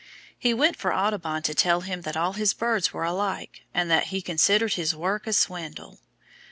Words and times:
He 0.35 0.57
sent 0.57 0.77
for 0.77 0.91
Audubon 0.91 1.43
to 1.43 1.53
tell 1.53 1.81
him 1.81 2.01
that 2.01 2.17
all 2.17 2.33
his 2.33 2.55
birds 2.55 2.91
were 2.91 3.03
alike, 3.03 3.65
and 3.71 3.91
that 3.91 4.05
he 4.05 4.19
considered 4.19 4.73
his 4.73 4.95
work 4.95 5.27
a 5.27 5.31
swindle. 5.33 5.99